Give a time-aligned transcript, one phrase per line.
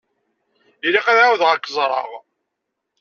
[0.87, 2.09] Ilaq ad εawdeɣ ad k-ẓreɣ.